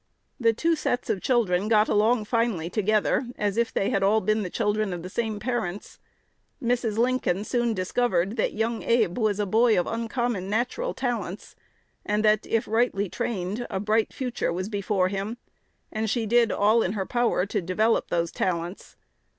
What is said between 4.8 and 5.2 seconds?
of the